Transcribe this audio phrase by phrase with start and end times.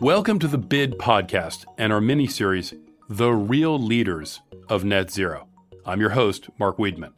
[0.00, 2.74] Welcome to the BID podcast and our mini series,
[3.08, 5.46] The Real Leaders of Net Zero.
[5.86, 7.12] I'm your host, Mark Wiedman.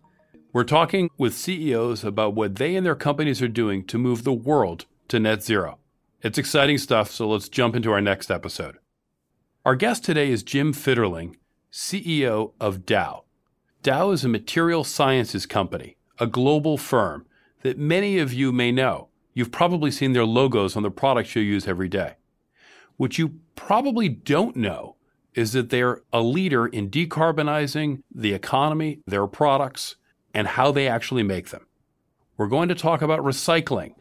[0.52, 4.34] We're talking with CEOs about what they and their companies are doing to move the
[4.34, 5.78] world to net zero.
[6.20, 8.76] It's exciting stuff, so let's jump into our next episode.
[9.64, 11.36] Our guest today is Jim Fitterling,
[11.72, 13.24] CEO of Dow.
[13.82, 17.24] Dow is a material sciences company, a global firm
[17.62, 19.08] that many of you may know.
[19.34, 22.14] You've probably seen their logos on the products you use every day.
[22.96, 24.96] What you probably don't know
[25.34, 29.96] is that they're a leader in decarbonizing the economy, their products,
[30.34, 31.66] and how they actually make them.
[32.36, 33.94] We're going to talk about recycling,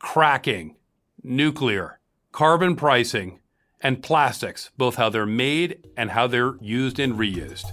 [0.00, 0.76] cracking,
[1.22, 2.00] nuclear,
[2.32, 3.38] carbon pricing,
[3.80, 7.66] and plastics, both how they're made and how they're used and reused.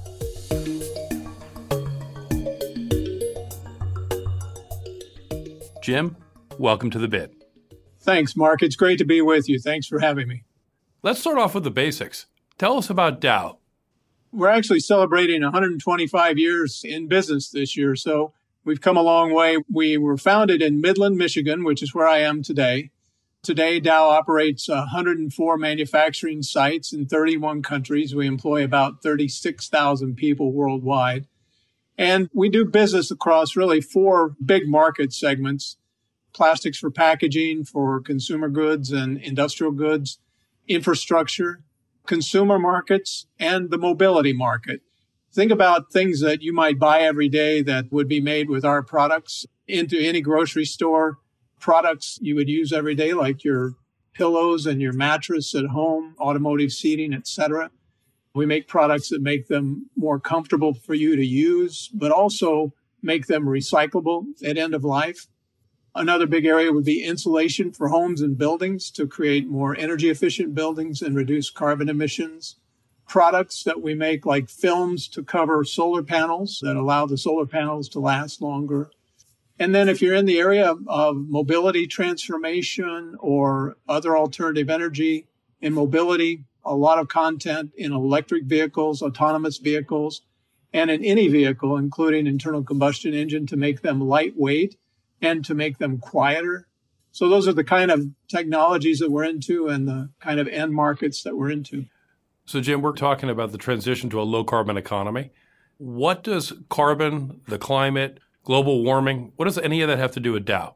[5.81, 6.16] Jim,
[6.59, 7.31] welcome to the bid.
[8.01, 8.61] Thanks, Mark.
[8.61, 9.59] It's great to be with you.
[9.59, 10.43] Thanks for having me.
[11.01, 12.25] Let's start off with the basics.
[12.57, 13.57] Tell us about Dow.
[14.31, 19.57] We're actually celebrating 125 years in business this year, so we've come a long way.
[19.71, 22.91] We were founded in Midland, Michigan, which is where I am today.
[23.41, 28.13] Today, Dow operates 104 manufacturing sites in 31 countries.
[28.13, 31.25] We employ about 36,000 people worldwide.
[31.97, 35.77] And we do business across really four big market segments
[36.33, 40.19] plastics for packaging, for consumer goods and industrial goods,
[40.67, 41.63] infrastructure,
[42.05, 44.81] consumer markets, and the mobility market.
[45.31, 48.81] Think about things that you might buy every day that would be made with our
[48.81, 51.19] products into any grocery store
[51.59, 53.73] products you would use every day, like your
[54.13, 57.69] pillows and your mattress at home, automotive seating, etc.
[58.33, 63.27] We make products that make them more comfortable for you to use, but also make
[63.27, 65.27] them recyclable at end of life.
[65.95, 70.53] Another big area would be insulation for homes and buildings to create more energy efficient
[70.53, 72.57] buildings and reduce carbon emissions.
[73.07, 77.89] Products that we make like films to cover solar panels that allow the solar panels
[77.89, 78.91] to last longer.
[79.57, 85.25] And then if you're in the area of, mobility transformation or other alternative energy
[85.59, 90.22] in mobility, a lot of content in electric vehicles, autonomous vehicles,
[90.72, 94.78] and in any vehicle, including internal combustion engine to make them lightweight
[95.22, 96.68] and to make them quieter.
[97.12, 100.74] So those are the kind of technologies that we're into and the kind of end
[100.74, 101.85] markets that we're into.
[102.46, 105.31] So Jim, we're talking about the transition to a low carbon economy.
[105.78, 110.34] What does carbon, the climate, global warming, what does any of that have to do
[110.34, 110.75] with Dow?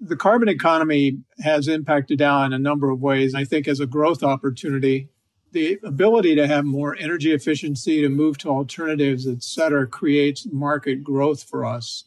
[0.00, 3.34] The carbon economy has impacted Dow in a number of ways.
[3.34, 5.08] I think as a growth opportunity,
[5.52, 11.04] the ability to have more energy efficiency, to move to alternatives, et cetera, creates market
[11.04, 12.04] growth for us.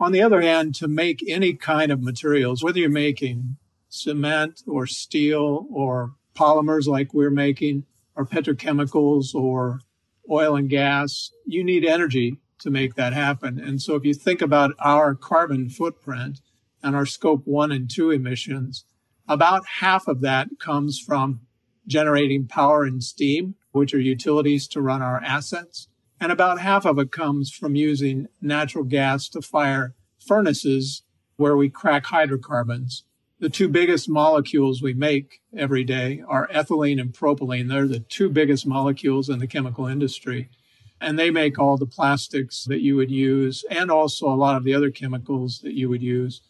[0.00, 3.56] On the other hand, to make any kind of materials, whether you're making
[3.88, 9.80] cement or steel or polymers like we're making, or petrochemicals or
[10.30, 13.58] oil and gas, you need energy to make that happen.
[13.58, 16.40] And so if you think about our carbon footprint
[16.82, 18.84] and our scope one and two emissions,
[19.28, 21.40] about half of that comes from
[21.86, 25.88] generating power and steam, which are utilities to run our assets.
[26.20, 31.02] And about half of it comes from using natural gas to fire furnaces
[31.36, 33.04] where we crack hydrocarbons.
[33.38, 37.68] The two biggest molecules we make every day are ethylene and propylene.
[37.68, 40.48] They're the two biggest molecules in the chemical industry.
[41.00, 44.64] And they make all the plastics that you would use and also a lot of
[44.64, 46.42] the other chemicals that you would use.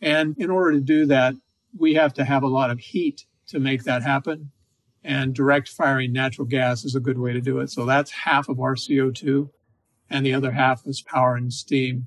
[0.00, 1.34] And in order to do that,
[1.76, 4.50] we have to have a lot of heat to make that happen
[5.04, 7.70] and direct firing natural gas is a good way to do it.
[7.70, 9.50] So that's half of our CO2
[10.12, 12.06] and the other half is power and steam.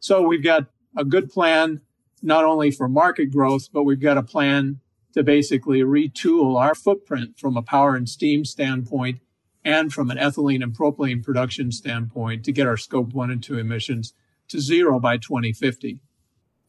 [0.00, 0.66] So we've got
[0.96, 1.80] a good plan,
[2.22, 4.80] not only for market growth, but we've got a plan
[5.14, 9.20] to basically retool our footprint from a power and steam standpoint
[9.64, 13.58] and from an ethylene and propylene production standpoint to get our scope one and two
[13.58, 14.14] emissions
[14.48, 16.00] to zero by 2050.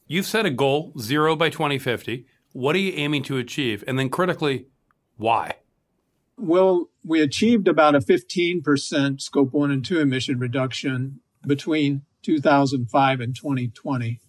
[0.08, 2.26] You've set a goal, zero by 2050.
[2.52, 3.84] What are you aiming to achieve?
[3.88, 4.68] And then critically,
[5.24, 5.54] why?
[6.38, 13.34] Well, we achieved about a 15% scope one and two emission reduction between 2005 and
[13.34, 14.20] 2020.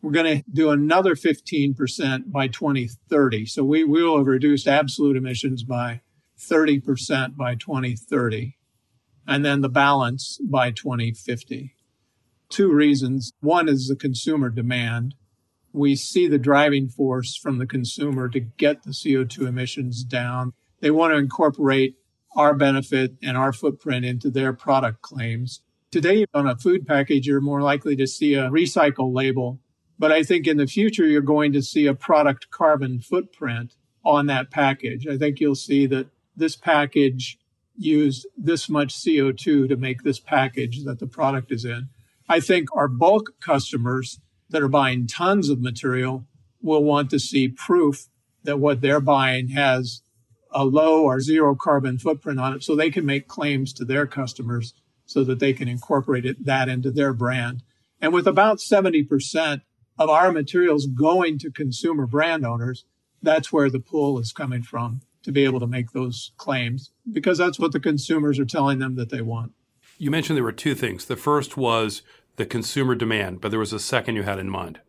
[0.00, 3.44] We're going to do another 15% by 2030.
[3.44, 6.00] So we will have reduced absolute emissions by
[6.38, 8.56] 30% by 2030,
[9.26, 11.76] and then the balance by 2050.
[12.48, 13.30] Two reasons.
[13.40, 15.16] One is the consumer demand
[15.72, 20.52] we see the driving force from the consumer to get the CO2 emissions down.
[20.80, 21.96] They want to incorporate
[22.36, 25.62] our benefit and our footprint into their product claims.
[25.90, 29.60] Today, on a food package, you're more likely to see a recycle label
[30.00, 34.26] But I think in the future, you're going to see a product carbon footprint on
[34.26, 35.06] that package.
[35.06, 37.38] I think you'll see that this package
[37.76, 41.90] used this much CO2 to make this package that the product is in.
[42.30, 44.20] I think our bulk customers
[44.50, 46.26] that are buying tons of material
[46.62, 48.08] will want to see proof
[48.44, 50.02] that what they're buying has
[50.52, 54.06] a low or zero carbon footprint on it so they can make claims to their
[54.06, 54.74] customers
[55.06, 57.62] so that they can incorporate it, that into their brand.
[58.00, 59.62] And with about 70%
[59.98, 62.84] of our materials going to consumer brand owners,
[63.22, 67.38] that's where the pull is coming from to be able to make those claims because
[67.38, 69.52] that's what the consumers are telling them that they want.
[69.98, 71.04] You mentioned there were two things.
[71.04, 72.00] The first was
[72.40, 74.80] the consumer demand, but there was a second you had in mind.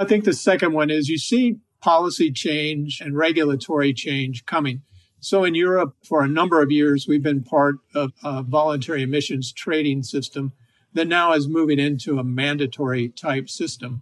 [0.00, 4.80] I think the second one is you see policy change and regulatory change coming.
[5.20, 9.52] So in Europe, for a number of years, we've been part of a voluntary emissions
[9.52, 10.52] trading system
[10.94, 14.00] that now is moving into a mandatory type system.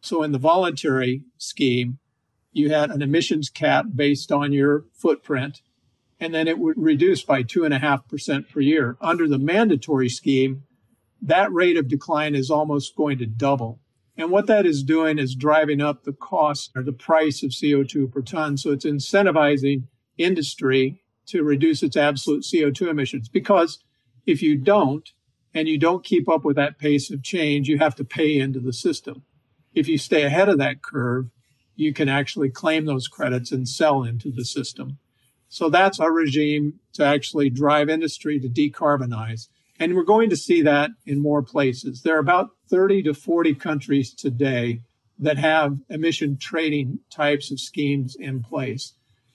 [0.00, 2.00] So in the voluntary scheme,
[2.52, 5.62] you had an emissions cap based on your footprint,
[6.18, 8.96] and then it would reduce by 2.5% per year.
[9.00, 10.64] Under the mandatory scheme,
[11.22, 13.80] that rate of decline is almost going to double.
[14.16, 18.12] And what that is doing is driving up the cost or the price of CO2
[18.12, 18.56] per ton.
[18.56, 19.84] So it's incentivizing
[20.18, 23.28] industry to reduce its absolute CO2 emissions.
[23.28, 23.78] Because
[24.26, 25.08] if you don't,
[25.54, 28.60] and you don't keep up with that pace of change, you have to pay into
[28.60, 29.22] the system.
[29.74, 31.30] If you stay ahead of that curve,
[31.74, 34.98] you can actually claim those credits and sell into the system.
[35.48, 39.48] So that's our regime to actually drive industry to decarbonize.
[39.78, 42.02] And we're going to see that in more places.
[42.02, 44.80] There are about 30 to 40 countries today
[45.18, 48.94] that have emission trading types of schemes in place.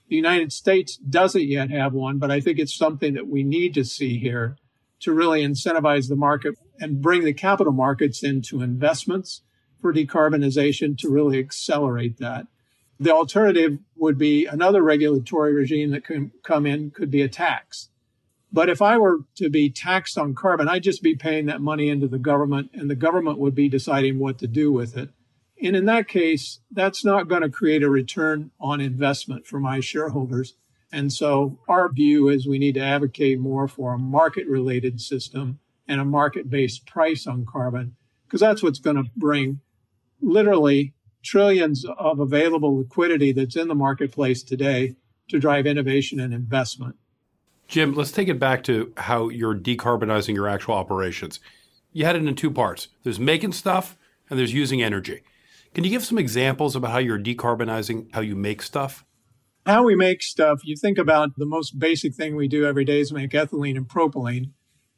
[0.09, 3.73] The United States doesn't yet have one, but I think it's something that we need
[3.73, 4.57] to see here
[5.01, 9.41] to really incentivize the market and bring the capital markets into investments
[9.81, 12.47] for decarbonization to really accelerate that.
[12.99, 17.89] The alternative would be another regulatory regime that can come in, could be a tax.
[18.51, 21.89] But if I were to be taxed on carbon, I'd just be paying that money
[21.89, 25.09] into the government and the government would be deciding what to do with it.
[25.61, 29.79] And in that case, that's not going to create a return on investment for my
[29.79, 30.53] shareholders.
[30.91, 35.59] And so our view is we need to advocate more for a market related system
[35.87, 37.95] and a market based price on carbon,
[38.25, 39.59] because that's what's going to bring
[40.21, 44.95] literally trillions of available liquidity that's in the marketplace today
[45.27, 46.95] to drive innovation and investment.
[47.67, 51.39] Jim, let's take it back to how you're decarbonizing your actual operations.
[51.91, 53.97] You had it in two parts there's making stuff
[54.29, 55.23] and there's using energy.
[55.73, 59.05] Can you give some examples about how you're decarbonizing how you make stuff?
[59.65, 63.01] How we make stuff, you think about the most basic thing we do every day
[63.01, 64.51] is make ethylene and propylene.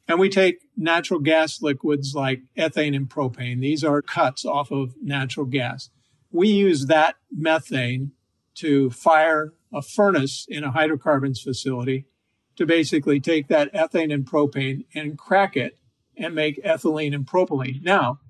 [0.06, 3.60] And we take natural gas liquids like ethane and propane.
[3.60, 5.90] These are cuts off of natural gas.
[6.30, 8.12] We use that methane
[8.56, 12.06] to fire a furnace in a hydrocarbons facility
[12.56, 15.78] to basically take that ethane and propane and crack it
[16.16, 17.82] and make ethylene and propylene.
[17.82, 18.20] Now,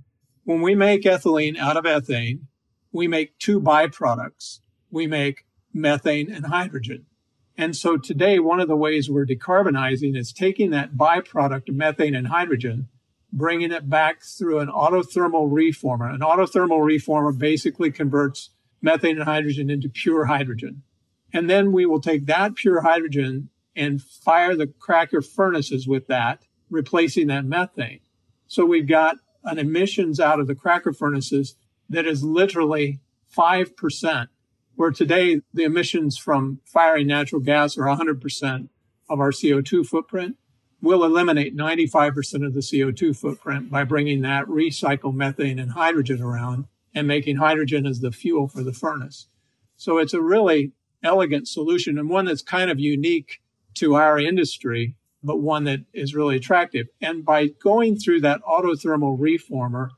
[0.44, 2.42] when we make ethylene out of ethane,
[2.92, 4.60] we make two byproducts.
[4.90, 7.06] We make methane and hydrogen.
[7.56, 12.14] And so today, one of the ways we're decarbonizing is taking that byproduct of methane
[12.14, 12.88] and hydrogen,
[13.32, 16.08] bringing it back through an autothermal reformer.
[16.08, 18.50] An autothermal reformer basically converts
[18.80, 20.82] methane and hydrogen into pure hydrogen.
[21.32, 26.42] And then we will take that pure hydrogen and fire the cracker furnaces with that,
[26.68, 28.00] replacing that methane.
[28.46, 31.56] So we've got an emissions out of the cracker furnaces
[31.88, 33.00] that is literally
[33.36, 34.28] 5%
[34.80, 38.68] where today the emissions from firing natural gas are 100%
[39.10, 40.36] of our CO2 footprint,
[40.80, 46.64] we'll eliminate 95% of the CO2 footprint by bringing that recycled methane and hydrogen around
[46.94, 49.26] and making hydrogen as the fuel for the furnace.
[49.76, 50.72] So it's a really
[51.02, 53.42] elegant solution and one that's kind of unique
[53.74, 56.88] to our industry, but one that is really attractive.
[57.00, 59.90] And by going through that autothermal reformer,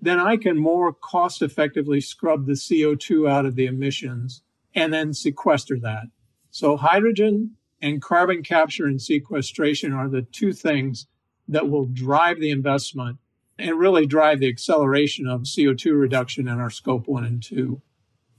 [0.00, 4.42] then I can more cost effectively scrub the CO2 out of the emissions
[4.74, 6.04] and then sequester that.
[6.50, 11.06] So hydrogen and carbon capture and sequestration are the two things
[11.48, 13.18] that will drive the investment
[13.58, 17.80] and really drive the acceleration of CO2 reduction in our scope one and two.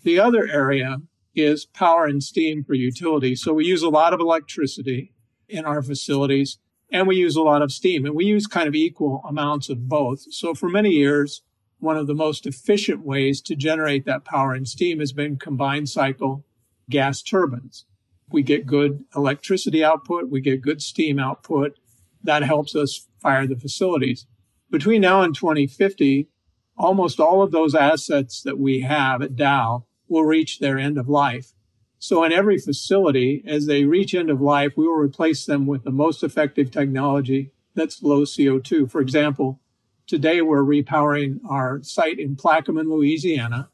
[0.03, 1.01] The other area
[1.37, 3.35] is power and steam for utility.
[3.35, 5.13] So we use a lot of electricity
[5.47, 6.57] in our facilities
[6.91, 9.87] and we use a lot of steam and we use kind of equal amounts of
[9.87, 10.25] both.
[10.33, 11.41] So for many years,
[11.79, 15.89] one of the most efficient ways to generate that power and steam has been combined
[15.89, 16.45] cycle
[16.89, 17.85] gas turbines.
[18.29, 21.73] We get good electricity output, we get good steam output.
[22.23, 24.25] That helps us fire the facilities.
[24.69, 26.27] Between now and 2050,
[26.77, 31.09] almost all of those assets that we have at Dow will reach their end of
[31.09, 31.53] life.
[31.99, 35.83] So in every facility, as they reach end of life, we will replace them with
[35.83, 38.89] the most effective technology that's low CO2.
[38.89, 39.59] For example,
[40.05, 43.69] today we're repowering our site in Plaquemine, Louisiana.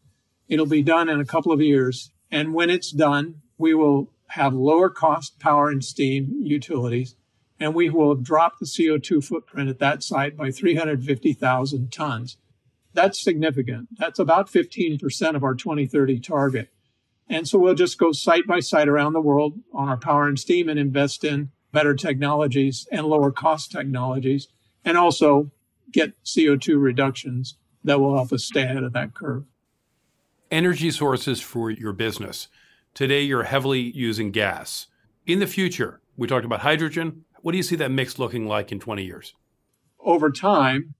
[0.47, 2.11] It'll be done in a couple of years.
[2.31, 7.15] And when it's done, we will have lower cost power and steam utilities,
[7.59, 12.37] and we will have dropped the CO2 footprint at that site by 350,000 tons.
[12.93, 13.89] That's significant.
[13.97, 16.69] That's about 15% of our 2030 target.
[17.27, 20.39] And so we'll just go site by site around the world on our power and
[20.39, 24.47] steam and invest in better technologies and lower cost technologies,
[24.85, 25.51] and also
[25.91, 29.43] get CO2 reductions that will help us stay ahead of that curve.
[30.51, 32.47] Energy sources for your business.
[32.93, 34.85] Today, you're heavily using gas.
[35.25, 37.25] In the future, we talked about hydrogen.
[37.41, 39.33] What do you see that mix looking like in 20 years?
[39.99, 40.93] Over time,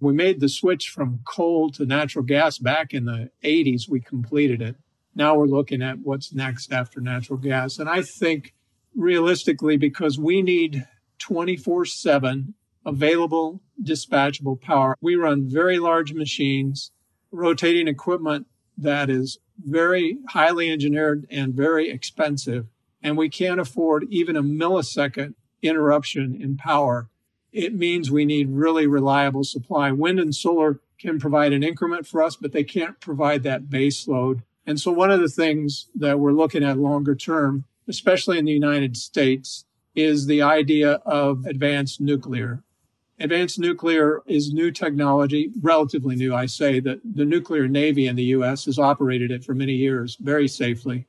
[0.00, 3.88] we made the switch from coal to natural gas back in the 80s.
[3.88, 4.76] We completed it.
[5.14, 7.78] Now we're looking at what's next after natural gas.
[7.78, 8.54] And I think
[8.94, 10.86] realistically, because we need
[11.18, 12.54] 24 7
[12.86, 16.92] available dispatchable power, we run very large machines,
[17.30, 18.46] rotating equipment
[18.78, 22.66] that is very highly engineered and very expensive,
[23.02, 27.09] and we can't afford even a millisecond interruption in power,
[27.52, 29.90] it means we need really reliable supply.
[29.90, 34.06] Wind and solar can provide an increment for us, but they can't provide that base
[34.06, 34.42] load.
[34.66, 38.52] And so one of the things that we're looking at longer term, especially in the
[38.52, 39.64] United States,
[39.94, 42.62] is the idea of advanced nuclear.
[43.18, 46.34] Advanced nuclear is new technology, relatively new.
[46.34, 50.16] I say that the nuclear navy in the US has operated it for many years
[50.20, 51.06] very safely.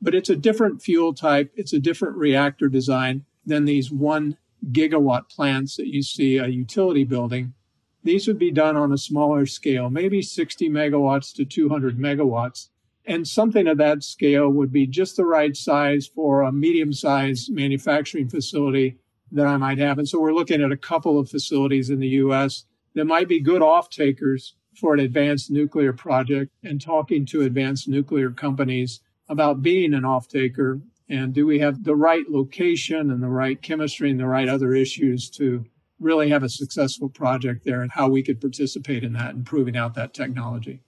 [0.00, 4.36] But it's a different fuel type, it's a different reactor design than these one
[4.70, 7.54] gigawatt plants that you see a utility building.
[8.02, 12.68] These would be done on a smaller scale, maybe 60 megawatts to 200 megawatts.
[13.06, 17.52] And something of that scale would be just the right size for a medium sized
[17.52, 18.98] manufacturing facility
[19.32, 19.98] that I might have.
[19.98, 23.40] And so we're looking at a couple of facilities in the US that might be
[23.40, 29.62] good off takers for an advanced nuclear project and talking to advanced nuclear companies about
[29.62, 34.10] being an off taker and do we have the right location and the right chemistry
[34.10, 35.64] and the right other issues to
[36.00, 39.76] really have a successful project there and how we could participate in that and proving
[39.76, 40.80] out that technology.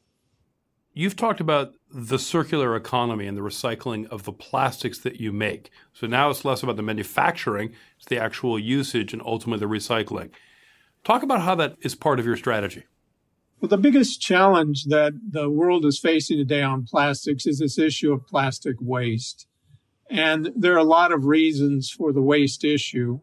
[0.93, 5.71] You've talked about the circular economy and the recycling of the plastics that you make.
[5.93, 10.31] So now it's less about the manufacturing, it's the actual usage and ultimately the recycling.
[11.05, 12.85] Talk about how that is part of your strategy.
[13.61, 18.13] Well, the biggest challenge that the world is facing today on plastics is this issue
[18.13, 19.47] of plastic waste.
[20.09, 23.21] And there are a lot of reasons for the waste issue.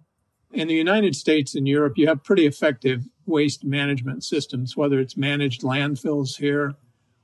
[0.52, 5.18] In the United States and Europe, you have pretty effective waste management systems, whether it's
[5.18, 6.76] managed landfills here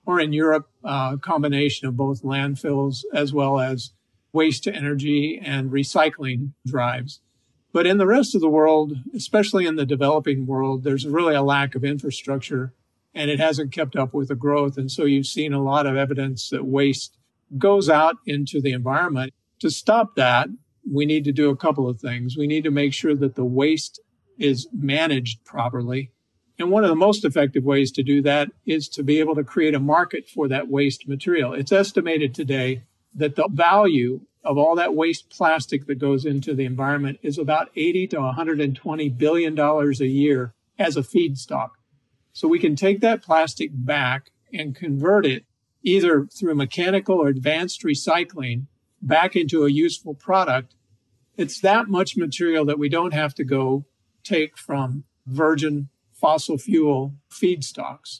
[0.05, 3.91] or in Europe, uh, a combination of both landfills as well as
[4.33, 7.21] waste to energy and recycling drives.
[7.71, 11.43] But in the rest of the world, especially in the developing world, there's really a
[11.43, 12.73] lack of infrastructure
[13.13, 14.77] and it hasn't kept up with the growth.
[14.77, 17.17] And so you've seen a lot of evidence that waste
[17.57, 19.33] goes out into the environment.
[19.59, 20.49] To stop that,
[20.89, 22.37] we need to do a couple of things.
[22.37, 23.99] We need to make sure that the waste
[24.37, 26.11] is managed properly
[26.59, 29.45] and one of the most effective ways to do that is to be able to
[29.45, 31.53] create a market for that waste material.
[31.53, 32.83] It's estimated today
[33.15, 37.69] that the value of all that waste plastic that goes into the environment is about
[37.75, 41.71] 80 to 120 billion dollars a year as a feedstock.
[42.33, 45.45] So we can take that plastic back and convert it
[45.81, 48.65] either through mechanical or advanced recycling
[49.01, 50.75] back into a useful product.
[51.37, 53.85] It's that much material that we don't have to go
[54.23, 58.19] take from virgin fossil fuel feedstocks.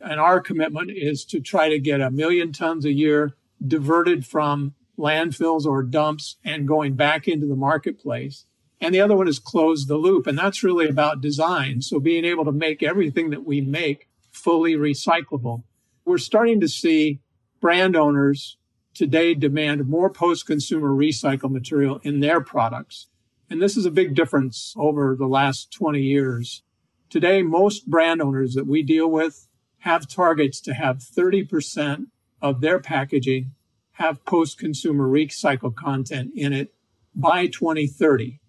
[0.00, 4.74] And our commitment is to try to get a million tons a year diverted from
[4.98, 8.44] landfills or dumps and going back into the marketplace.
[8.80, 10.26] And the other one is close the loop.
[10.26, 11.82] And that's really about design.
[11.82, 15.62] So being able to make everything that we make fully recyclable.
[16.04, 17.20] We're starting to see
[17.60, 18.58] brand owners
[18.94, 23.08] today demand more post consumer recycled material in their products.
[23.48, 26.62] And this is a big difference over the last 20 years.
[27.10, 29.48] Today, most brand owners that we deal with
[29.80, 32.06] have targets to have 30%
[32.40, 33.52] of their packaging
[33.92, 36.72] have post consumer recycled content in it
[37.14, 38.40] by 2030.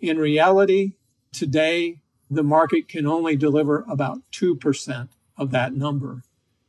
[0.00, 0.92] In reality,
[1.32, 2.00] today,
[2.30, 6.22] the market can only deliver about 2% of that number.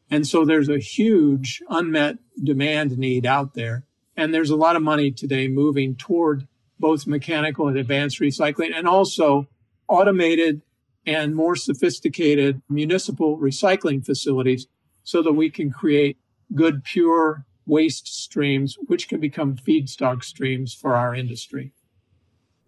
[0.09, 3.83] And so there's a huge unmet demand need out there.
[4.15, 6.47] And there's a lot of money today moving toward
[6.79, 9.47] both mechanical and advanced recycling and also
[9.87, 10.61] automated
[11.05, 14.67] and more sophisticated municipal recycling facilities
[15.03, 16.17] so that we can create
[16.53, 21.73] good, pure waste streams, which can become feedstock streams for our industry.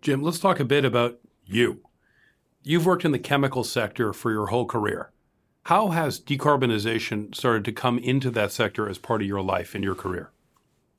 [0.01, 1.81] Jim, let's talk a bit about you.
[2.63, 5.11] You've worked in the chemical sector for your whole career.
[5.67, 9.83] How has decarbonization started to come into that sector as part of your life and
[9.83, 10.29] your career?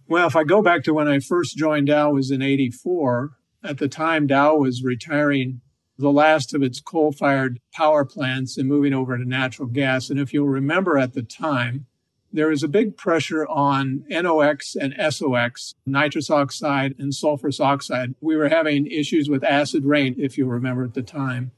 [0.06, 3.30] Well, if I go back to when I first joined Dow was in 84,
[3.64, 5.62] at the time Dow was retiring
[5.96, 10.10] the last of its coal-fired power plants and moving over to natural gas.
[10.10, 11.86] And if you'll remember at the time,
[12.30, 18.14] there was a big pressure on NOx and SOx, nitrous oxide and sulfurous oxide.
[18.20, 21.52] We were having issues with acid rain, if you remember at the time.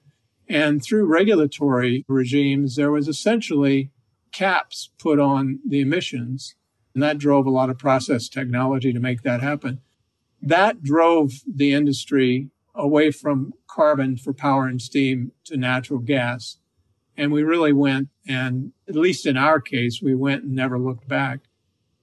[0.51, 3.93] And through regulatory regimes, there was essentially
[4.33, 6.57] caps put on the emissions.
[6.93, 9.81] And that drove a lot of process technology to make that happen.
[10.43, 16.57] That drove the industry away from carbon for power and steam to natural gas.
[17.17, 21.07] And we really went, and at least in our case, we went and never looked
[21.07, 21.43] back.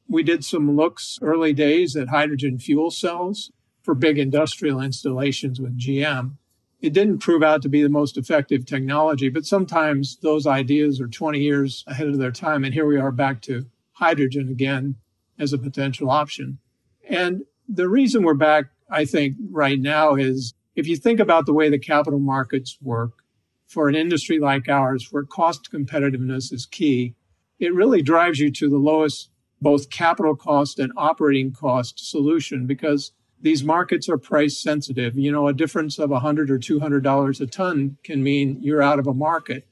[0.07, 3.51] We did some looks early days at hydrogen fuel cells
[3.81, 6.37] for big industrial installations with GM.
[6.81, 11.07] It didn't prove out to be the most effective technology, but sometimes those ideas are
[11.07, 12.63] 20 years ahead of their time.
[12.63, 14.95] And here we are back to hydrogen again
[15.39, 16.59] as a potential option.
[17.09, 21.53] And the reason we're back, I think, right now is if you think about the
[21.53, 23.23] way the capital markets work,
[23.67, 27.15] for an industry like ours, where cost competitiveness is key,
[27.59, 29.29] it really drives you to the lowest
[29.59, 35.17] both capital cost and operating cost solution because these markets are price sensitive.
[35.17, 39.07] You know, a difference of 100 or $200 a ton can mean you're out of
[39.07, 39.67] a market.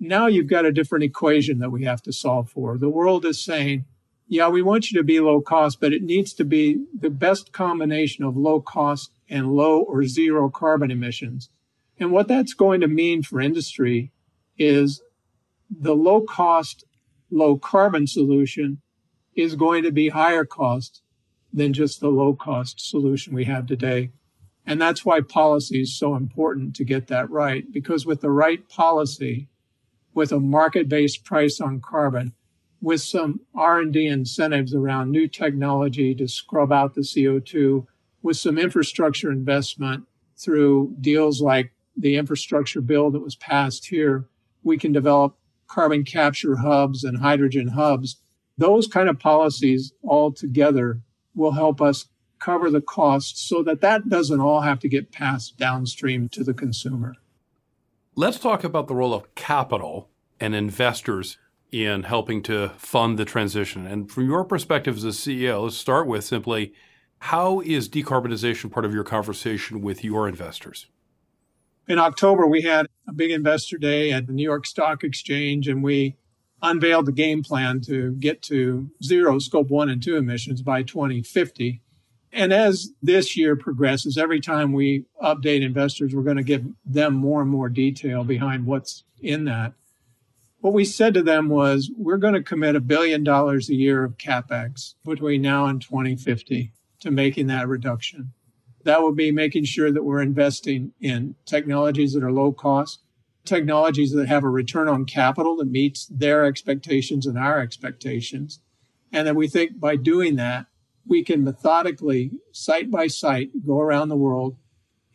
[0.00, 2.78] Now you've got a different equation that we have to solve for.
[2.78, 3.84] The world is saying,
[4.28, 7.52] yeah, we want you to be low cost, but it needs to be the best
[7.52, 11.50] combination of low cost and low or zero carbon emissions.
[11.98, 14.12] And what that's going to mean for industry
[14.58, 15.02] is
[15.70, 16.84] the low cost,
[17.30, 18.80] low carbon solution
[19.34, 21.02] is going to be higher cost
[21.52, 24.10] than just the low cost solution we have today.
[24.66, 28.68] And that's why policy is so important to get that right, because with the right
[28.68, 29.48] policy,
[30.12, 32.34] with a market-based price on carbon,
[32.80, 37.86] with some R&D incentives around new technology to scrub out the CO2,
[38.22, 40.04] with some infrastructure investment
[40.36, 44.28] through deals like the infrastructure bill that was passed here,
[44.62, 48.20] we can develop carbon capture hubs and hydrogen hubs.
[48.56, 51.00] Those kind of policies all together
[51.38, 52.06] will help us
[52.38, 56.54] cover the costs so that that doesn't all have to get passed downstream to the
[56.54, 57.14] consumer.
[58.14, 61.38] Let's talk about the role of capital and investors
[61.70, 63.86] in helping to fund the transition.
[63.86, 66.72] And from your perspective as a CEO, let's start with simply
[67.20, 70.86] how is decarbonization part of your conversation with your investors?
[71.88, 75.82] in October, we had a big investor day at the New York Stock Exchange, and
[75.82, 76.16] we
[76.62, 81.82] unveiled the game plan to get to zero scope one and two emissions by 2050.
[82.32, 87.14] And as this year progresses, every time we update investors, we're going to give them
[87.14, 89.72] more and more detail behind what's in that.
[90.60, 94.04] What we said to them was we're going to commit a billion dollars a year
[94.04, 98.32] of capex between now and 2050 to making that reduction.
[98.84, 103.02] That will be making sure that we're investing in technologies that are low cost,
[103.44, 108.60] technologies that have a return on capital that meets their expectations and our expectations.
[109.12, 110.66] And then we think by doing that,
[111.06, 114.56] we can methodically, site by site, go around the world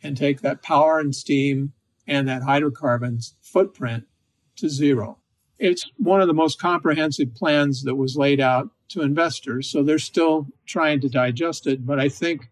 [0.02, 1.72] and take that power and steam
[2.06, 4.04] and that hydrocarbons footprint
[4.56, 5.18] to zero.
[5.58, 9.70] It's one of the most comprehensive plans that was laid out to investors.
[9.70, 11.86] So they're still trying to digest it.
[11.86, 12.50] But I think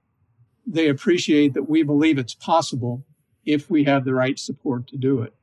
[0.66, 3.04] they appreciate that we believe it's possible
[3.44, 5.34] if we have the right support to do it.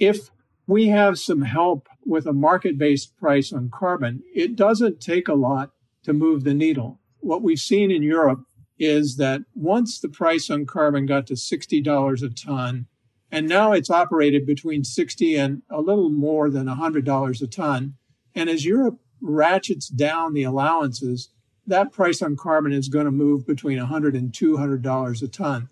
[0.00, 0.30] If
[0.66, 5.34] we have some help with a market based price on carbon, it doesn't take a
[5.34, 5.72] lot
[6.04, 6.98] to move the needle.
[7.20, 8.40] What we've seen in Europe
[8.78, 12.86] is that once the price on carbon got to $60 a ton,
[13.30, 17.94] and now it's operated between 60 and a little more than $100 a ton.
[18.34, 21.28] And as Europe ratchets down the allowances,
[21.66, 25.68] that price on carbon is going to move between $100 and 200 dollars a ton.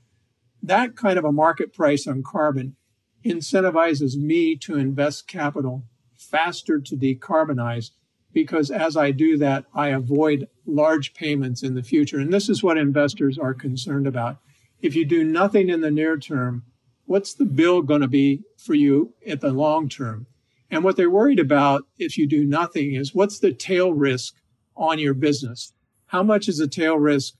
[0.62, 2.76] That kind of a market price on carbon
[3.24, 5.84] incentivizes me to invest capital
[6.16, 7.90] faster to decarbonize
[8.32, 12.18] because as I do that, I avoid large payments in the future.
[12.18, 14.38] And this is what investors are concerned about.
[14.80, 16.64] If you do nothing in the near term,
[17.06, 20.26] what's the bill going to be for you at the long term?
[20.70, 24.34] And what they're worried about if you do nothing is what's the tail risk
[24.76, 25.72] on your business?
[26.06, 27.34] How much is the tail risk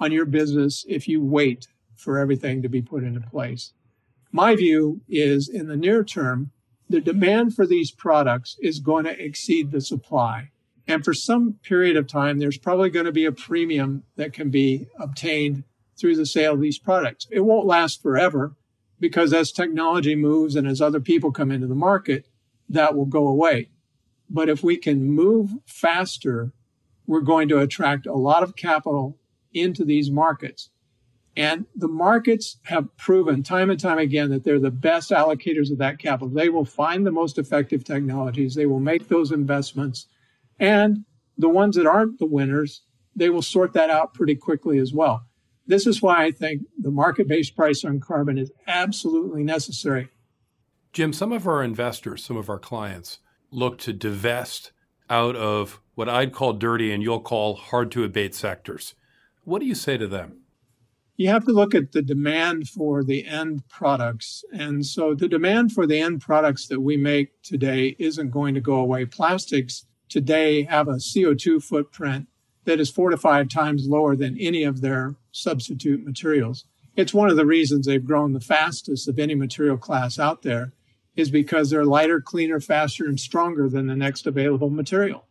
[0.00, 3.72] on your business if you wait for everything to be put into place?
[4.34, 6.50] My view is in the near term,
[6.88, 10.50] the demand for these products is going to exceed the supply.
[10.88, 14.50] And for some period of time, there's probably going to be a premium that can
[14.50, 15.62] be obtained
[15.96, 17.28] through the sale of these products.
[17.30, 18.56] It won't last forever
[18.98, 22.26] because as technology moves and as other people come into the market,
[22.68, 23.70] that will go away.
[24.28, 26.50] But if we can move faster,
[27.06, 29.16] we're going to attract a lot of capital
[29.52, 30.70] into these markets.
[31.36, 35.78] And the markets have proven time and time again that they're the best allocators of
[35.78, 36.28] that capital.
[36.28, 38.54] They will find the most effective technologies.
[38.54, 40.06] They will make those investments.
[40.60, 41.04] And
[41.36, 42.82] the ones that aren't the winners,
[43.16, 45.26] they will sort that out pretty quickly as well.
[45.66, 50.08] This is why I think the market based price on carbon is absolutely necessary.
[50.92, 53.18] Jim, some of our investors, some of our clients
[53.50, 54.70] look to divest
[55.10, 58.94] out of what I'd call dirty and you'll call hard to abate sectors.
[59.44, 60.43] What do you say to them?
[61.16, 64.44] You have to look at the demand for the end products.
[64.52, 68.60] And so the demand for the end products that we make today isn't going to
[68.60, 69.04] go away.
[69.04, 72.26] Plastics today have a CO2 footprint
[72.64, 76.64] that is four to five times lower than any of their substitute materials.
[76.96, 80.72] It's one of the reasons they've grown the fastest of any material class out there
[81.14, 85.26] is because they're lighter, cleaner, faster, and stronger than the next available material.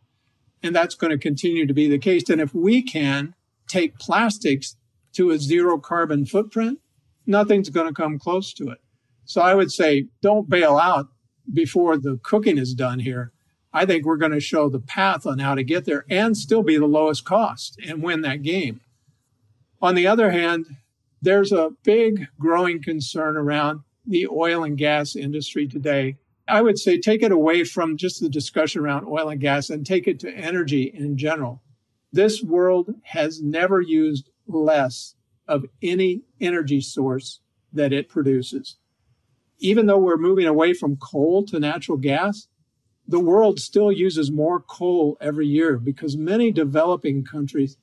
[0.62, 2.30] And that's going to continue to be the case.
[2.30, 3.34] And if we can
[3.68, 4.76] take plastics
[5.14, 6.78] to a zero carbon footprint,
[7.26, 8.78] nothing's going to come close to it.
[9.24, 11.08] So I would say don't bail out
[11.52, 13.32] before the cooking is done here.
[13.72, 16.62] I think we're going to show the path on how to get there and still
[16.62, 18.80] be the lowest cost and win that game.
[19.82, 20.66] On the other hand,
[21.20, 26.16] there's a big growing concern around the oil and gas industry today.
[26.46, 29.84] I would say take it away from just the discussion around oil and gas and
[29.84, 31.62] take it to energy in general.
[32.12, 35.14] This world has never used less
[35.46, 37.40] of any energy source
[37.72, 38.76] that it produces.
[39.58, 42.48] Even though we're moving away from coal to natural gas,
[43.06, 47.76] the world still uses more coal every year because many developing countries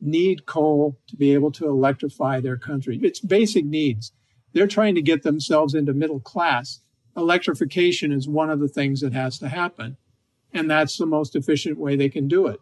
[0.00, 3.00] need coal to be able to electrify their country.
[3.02, 4.12] It's basic needs.
[4.52, 6.80] They're trying to get themselves into middle class.
[7.16, 9.96] Electrification is one of the things that has to happen.
[10.52, 12.60] And that's the most efficient way they can do it.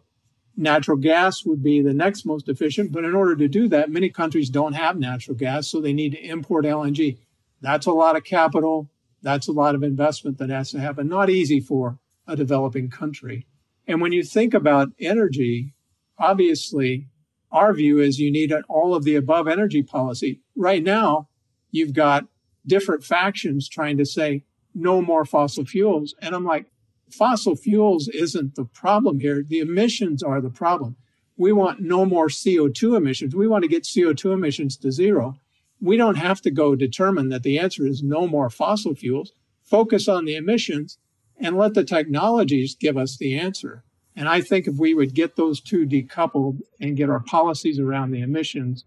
[0.59, 4.09] Natural gas would be the next most efficient, but in order to do that, many
[4.09, 7.19] countries don't have natural gas, so they need to import LNG.
[7.61, 8.89] That's a lot of capital.
[9.21, 11.07] That's a lot of investment that has to happen.
[11.07, 13.45] Not easy for a developing country.
[13.87, 15.73] And when you think about energy,
[16.17, 17.07] obviously,
[17.51, 20.41] our view is you need an all of the above energy policy.
[20.55, 21.29] Right now,
[21.71, 22.25] you've got
[22.65, 24.43] different factions trying to say
[24.73, 26.15] no more fossil fuels.
[26.21, 26.65] And I'm like,
[27.09, 29.43] fossil fuels isn't the problem here.
[29.43, 30.95] The emissions are the problem.
[31.37, 33.35] We want no more CO2 emissions.
[33.35, 35.39] We want to get CO2 emissions to zero.
[35.79, 39.31] We don't have to go determine that the answer is no more fossil fuels.
[39.63, 40.97] Focus on the emissions
[41.39, 43.83] and let the technologies give us the answer.
[44.15, 48.09] And I think if we would get those two decoupled and get our policies around
[48.09, 48.85] the emissions,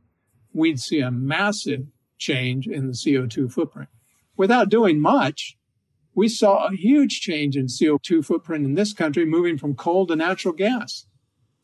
[0.53, 1.87] we'd see a massive
[2.19, 3.89] change in the CO2 footprint.
[4.37, 5.57] Without doing much,
[6.21, 10.15] we saw a huge change in CO2 footprint in this country moving from coal to
[10.15, 11.07] natural gas.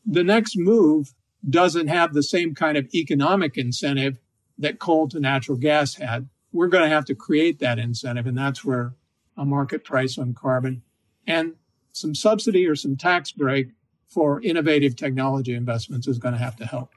[0.03, 1.13] The next move
[1.47, 4.17] doesn't have the same kind of economic incentive
[4.57, 6.27] that coal to natural gas had.
[6.51, 8.95] We're going to have to create that incentive, and that's where
[9.37, 10.81] a market price on carbon
[11.27, 11.53] and
[11.93, 13.67] some subsidy or some tax break
[14.07, 16.95] for innovative technology investments is going to have to help.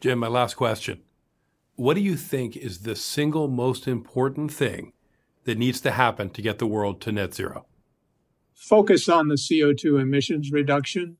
[0.00, 1.00] Jim, my last question.
[1.76, 4.94] What do you think is the single most important thing
[5.44, 7.66] that needs to happen to get the world to net zero?
[8.54, 11.16] Focus on the CO2 emissions reduction,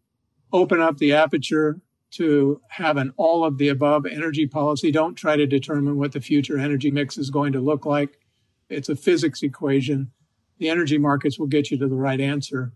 [0.53, 1.81] open up the aperture
[2.13, 4.93] to have an all of the above energy policy.
[4.93, 8.21] Don't try to determine what the future energy mix is going to look like.
[8.69, 10.13] It's a physics equation.
[10.59, 12.73] The energy markets will get you to the right answer.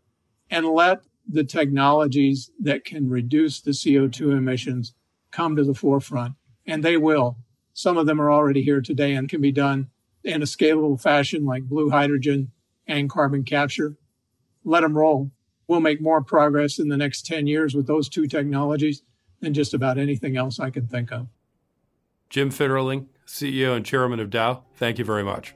[0.50, 4.94] And let the technologies that can reduce the CO2 emissions
[5.30, 6.34] come to the forefront.
[6.66, 7.36] And they will.
[7.74, 9.88] Some of them are already here today and can be done
[10.24, 12.50] in a scalable fashion like blue hydrogen
[12.86, 13.96] and carbon capture.
[14.64, 15.30] Let them roll.
[15.66, 19.02] We'll make more progress in the next 10 years with those two technologies
[19.40, 21.28] than just about anything else I can think of.
[22.30, 25.54] Jim Fitterling, CEO and Chairman of Dow, thank you very much.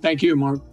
[0.00, 0.71] Thank you, Mark.